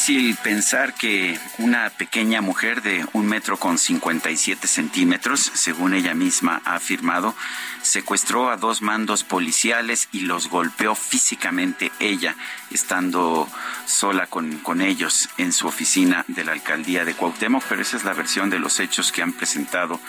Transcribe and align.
Difícil 0.00 0.34
pensar 0.36 0.94
que 0.94 1.38
una 1.58 1.90
pequeña 1.90 2.40
mujer 2.40 2.80
de 2.80 3.04
un 3.12 3.26
metro 3.26 3.58
con 3.58 3.76
57 3.76 4.66
centímetros, 4.66 5.50
según 5.52 5.92
ella 5.92 6.14
misma 6.14 6.62
ha 6.64 6.76
afirmado, 6.76 7.34
secuestró 7.82 8.50
a 8.50 8.56
dos 8.56 8.80
mandos 8.80 9.24
policiales 9.24 10.08
y 10.10 10.20
los 10.20 10.48
golpeó 10.48 10.94
físicamente 10.94 11.92
ella, 11.98 12.34
estando 12.70 13.46
sola 13.86 14.26
con, 14.26 14.58
con 14.58 14.80
ellos 14.80 15.28
en 15.36 15.52
su 15.52 15.66
oficina 15.66 16.24
de 16.28 16.44
la 16.44 16.52
alcaldía 16.52 17.04
de 17.04 17.14
Cuauhtémoc, 17.14 17.64
pero 17.68 17.82
esa 17.82 17.98
es 17.98 18.04
la 18.04 18.14
versión 18.14 18.48
de 18.48 18.58
los 18.58 18.80
hechos 18.80 19.12
que 19.12 19.22
han 19.22 19.34
presentado 19.34 20.00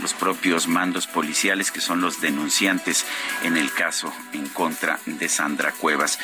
los 0.00 0.12
propios 0.12 0.68
mandos 0.68 1.06
policiales, 1.06 1.70
que 1.70 1.80
son 1.80 2.02
los 2.02 2.20
denunciantes 2.20 3.06
en 3.44 3.56
el 3.56 3.72
caso 3.72 4.12
en 4.32 4.46
contra 4.48 4.98
de 5.06 5.28
Sandra 5.28 5.72
Cuevas. 5.72 6.18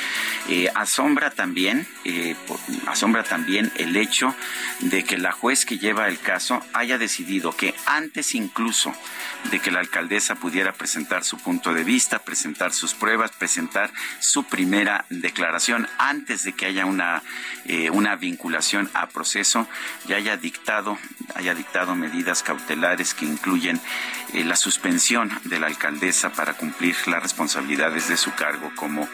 Eh, 0.48 0.68
asombra 0.74 1.30
también, 1.30 1.86
eh, 2.04 2.36
asombra 2.86 3.13
también 3.22 3.72
el 3.76 3.96
hecho 3.96 4.34
de 4.80 5.04
que 5.04 5.18
la 5.18 5.32
juez 5.32 5.64
que 5.64 5.78
lleva 5.78 6.08
el 6.08 6.18
caso 6.18 6.60
haya 6.72 6.98
decidido 6.98 7.56
que 7.56 7.74
antes 7.86 8.34
incluso 8.34 8.92
de 9.50 9.60
que 9.60 9.70
la 9.70 9.80
alcaldesa 9.80 10.34
pudiera 10.34 10.72
presentar 10.72 11.22
su 11.24 11.38
punto 11.38 11.72
de 11.74 11.84
vista, 11.84 12.18
presentar 12.18 12.72
sus 12.72 12.94
pruebas, 12.94 13.30
presentar 13.32 13.92
su 14.18 14.44
primera 14.44 15.04
declaración 15.10 15.86
antes 15.98 16.44
de 16.44 16.54
que 16.54 16.66
haya 16.66 16.86
una, 16.86 17.22
eh, 17.66 17.90
una 17.90 18.16
vinculación 18.16 18.90
a 18.94 19.08
proceso, 19.08 19.68
ya 20.06 20.16
haya 20.16 20.36
dictado, 20.36 20.98
haya 21.34 21.54
dictado 21.54 21.94
medidas 21.94 22.42
cautelares 22.42 23.14
que 23.14 23.26
incluyen 23.26 23.80
eh, 24.32 24.44
la 24.44 24.56
suspensión 24.56 25.30
de 25.44 25.60
la 25.60 25.66
alcaldesa 25.66 26.32
para 26.32 26.54
cumplir 26.54 26.96
las 27.06 27.22
responsabilidades 27.22 28.08
de 28.08 28.16
su 28.16 28.34
cargo 28.34 28.72
como 28.74 29.08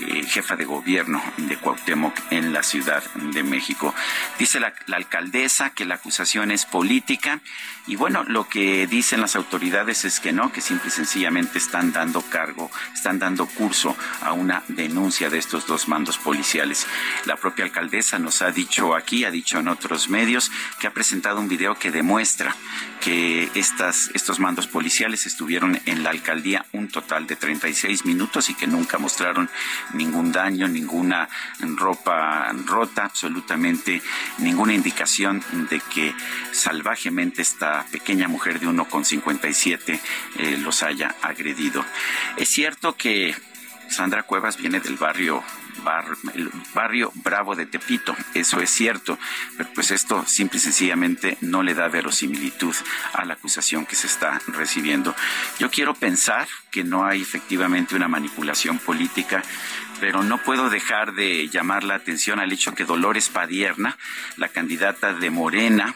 eh, 0.00 0.24
jefa 0.26 0.56
de 0.56 0.64
gobierno 0.64 1.22
de 1.36 1.56
Cuauhtémoc 1.56 2.14
en 2.30 2.52
la 2.52 2.62
Ciudad 2.62 3.02
de 3.34 3.42
México. 3.42 3.94
Dice 4.38 4.60
la, 4.60 4.72
alcaldesa 4.92 5.70
que 5.70 5.84
la 5.84 5.96
acusación 5.96 6.50
es 6.50 6.64
política 6.64 7.40
y 7.86 7.96
bueno, 7.96 8.24
lo 8.24 8.48
que 8.48 8.86
dicen 8.86 9.20
las 9.20 9.36
autoridades 9.36 10.04
es 10.04 10.20
que 10.20 10.32
no, 10.32 10.52
que 10.52 10.60
simple 10.60 10.88
y 10.88 10.90
sencillamente 10.90 11.58
están 11.58 11.92
dando 11.92 12.22
cargo, 12.22 12.70
están 12.94 13.18
dando 13.18 13.46
curso 13.46 13.96
a 14.22 14.32
una 14.32 14.62
denuncia 14.68 15.28
de 15.28 15.38
estos 15.38 15.66
dos 15.66 15.88
mandos 15.88 16.16
policiales. 16.16 16.86
La 17.26 17.36
propia 17.36 17.64
alcaldesa 17.64 18.18
nos 18.18 18.40
ha 18.40 18.50
dicho 18.50 18.94
aquí, 18.94 19.24
ha 19.24 19.30
dicho 19.30 19.58
en 19.58 19.68
otros 19.68 20.08
medios, 20.08 20.50
que 20.78 20.86
ha 20.86 20.94
presentado 20.94 21.40
un 21.40 21.48
video 21.48 21.74
que 21.78 21.90
demuestra 21.90 22.56
que 23.04 23.50
estas, 23.54 24.10
estos 24.14 24.40
mandos 24.40 24.66
policiales 24.66 25.26
estuvieron 25.26 25.78
en 25.84 26.02
la 26.02 26.10
alcaldía 26.10 26.64
un 26.72 26.88
total 26.88 27.26
de 27.26 27.36
36 27.36 28.06
minutos 28.06 28.48
y 28.48 28.54
que 28.54 28.66
nunca 28.66 28.96
mostraron 28.96 29.50
ningún 29.92 30.32
daño, 30.32 30.66
ninguna 30.68 31.28
ropa 31.60 32.50
rota, 32.64 33.04
absolutamente 33.04 34.00
ninguna 34.38 34.72
indicación 34.72 35.44
de 35.70 35.80
que 35.80 36.14
salvajemente 36.52 37.42
esta 37.42 37.84
pequeña 37.90 38.26
mujer 38.26 38.58
de 38.58 38.68
1,57 38.68 40.00
eh, 40.38 40.56
los 40.62 40.82
haya 40.82 41.14
agredido. 41.20 41.84
Es 42.38 42.48
cierto 42.48 42.96
que 42.96 43.34
Sandra 43.90 44.22
Cuevas 44.22 44.56
viene 44.56 44.80
del 44.80 44.96
barrio 44.96 45.44
el 46.34 46.50
barrio 46.74 47.12
Bravo 47.16 47.54
de 47.54 47.66
Tepito, 47.66 48.16
eso 48.34 48.60
es 48.60 48.70
cierto, 48.70 49.18
pero 49.56 49.70
pues 49.74 49.90
esto 49.90 50.24
simple 50.26 50.58
y 50.58 50.60
sencillamente 50.60 51.38
no 51.40 51.62
le 51.62 51.74
da 51.74 51.88
verosimilitud 51.88 52.74
a 53.12 53.24
la 53.24 53.34
acusación 53.34 53.86
que 53.86 53.96
se 53.96 54.06
está 54.06 54.40
recibiendo. 54.48 55.14
Yo 55.58 55.70
quiero 55.70 55.94
pensar 55.94 56.48
que 56.70 56.84
no 56.84 57.04
hay 57.04 57.22
efectivamente 57.22 57.94
una 57.94 58.08
manipulación 58.08 58.78
política 58.78 59.42
pero 60.00 60.22
no 60.22 60.38
puedo 60.38 60.70
dejar 60.70 61.14
de 61.14 61.48
llamar 61.48 61.84
la 61.84 61.94
atención 61.94 62.40
al 62.40 62.52
hecho 62.52 62.74
que 62.74 62.84
Dolores 62.84 63.28
Padierna, 63.28 63.96
la 64.36 64.48
candidata 64.48 65.14
de 65.14 65.30
Morena, 65.30 65.94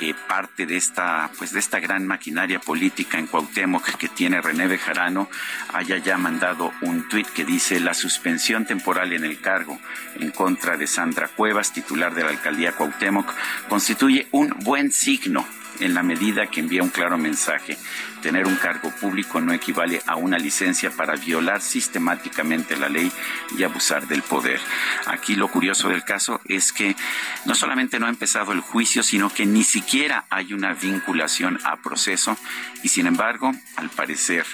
eh, 0.00 0.14
parte 0.28 0.66
de 0.66 0.76
esta, 0.76 1.30
pues 1.38 1.52
de 1.52 1.58
esta 1.58 1.80
gran 1.80 2.06
maquinaria 2.06 2.60
política 2.60 3.18
en 3.18 3.26
Cuauhtémoc 3.26 3.96
que 3.96 4.08
tiene 4.08 4.40
René 4.40 4.66
Bejarano, 4.66 5.28
haya 5.72 5.98
ya 5.98 6.18
mandado 6.18 6.72
un 6.82 7.08
tuit 7.08 7.26
que 7.26 7.44
dice 7.44 7.80
la 7.80 7.94
suspensión 7.94 8.66
temporal 8.66 9.12
en 9.12 9.24
el 9.24 9.27
cargo 9.36 9.78
en 10.18 10.30
contra 10.30 10.76
de 10.76 10.86
Sandra 10.86 11.28
Cuevas, 11.28 11.72
titular 11.72 12.14
de 12.14 12.24
la 12.24 12.30
alcaldía 12.30 12.72
Cuauhtémoc, 12.72 13.32
constituye 13.68 14.26
un 14.32 14.54
buen 14.60 14.90
signo 14.90 15.46
en 15.80 15.94
la 15.94 16.02
medida 16.02 16.46
que 16.46 16.60
envía 16.60 16.82
un 16.82 16.90
claro 16.90 17.18
mensaje 17.18 17.76
tener 18.18 18.46
un 18.46 18.56
cargo 18.56 18.90
público 18.90 19.40
no 19.40 19.52
equivale 19.52 20.02
a 20.06 20.16
una 20.16 20.38
licencia 20.38 20.90
para 20.90 21.14
violar 21.14 21.60
sistemáticamente 21.60 22.76
la 22.76 22.88
ley 22.88 23.10
y 23.56 23.62
abusar 23.62 24.06
del 24.08 24.22
poder. 24.22 24.60
Aquí 25.06 25.34
lo 25.36 25.48
curioso 25.48 25.88
del 25.88 26.04
caso 26.04 26.40
es 26.46 26.72
que 26.72 26.96
no 27.44 27.54
solamente 27.54 27.98
no 27.98 28.06
ha 28.06 28.10
empezado 28.10 28.52
el 28.52 28.60
juicio, 28.60 29.02
sino 29.02 29.32
que 29.32 29.46
ni 29.46 29.64
siquiera 29.64 30.26
hay 30.30 30.52
una 30.52 30.74
vinculación 30.74 31.58
a 31.64 31.76
proceso 31.76 32.36
y 32.82 32.88
sin 32.88 33.06
embargo, 33.06 33.52
al 33.76 33.90
parecer, 33.90 34.46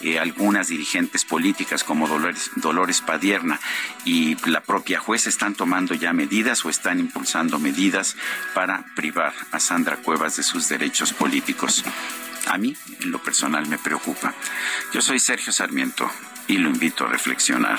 eh, 0.00 0.18
algunas 0.18 0.68
dirigentes 0.68 1.24
políticas 1.24 1.84
como 1.84 2.08
Dolores, 2.08 2.50
Dolores 2.56 3.00
Padierna 3.00 3.58
y 4.04 4.36
la 4.48 4.60
propia 4.60 4.98
juez 4.98 5.26
están 5.26 5.54
tomando 5.54 5.94
ya 5.94 6.12
medidas 6.12 6.64
o 6.64 6.70
están 6.70 6.98
impulsando 7.00 7.58
medidas 7.58 8.16
para 8.54 8.84
privar 8.94 9.32
a 9.50 9.60
Sandra 9.60 9.96
Cuevas 9.96 10.36
de 10.36 10.42
sus 10.42 10.68
derechos 10.72 11.12
políticos 11.12 11.84
a 12.46 12.58
mí 12.58 12.74
en 13.00 13.10
lo 13.10 13.22
personal 13.22 13.66
me 13.68 13.78
preocupa. 13.78 14.34
Yo 14.92 15.00
soy 15.00 15.18
Sergio 15.18 15.52
Sarmiento 15.52 16.10
y 16.48 16.56
lo 16.56 16.70
invito 16.70 17.04
a 17.04 17.08
reflexionar. 17.08 17.78